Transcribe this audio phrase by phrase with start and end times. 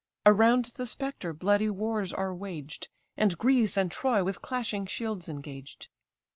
[0.25, 5.89] Around the spectre bloody wars are waged, And Greece and Troy with clashing shields engaged.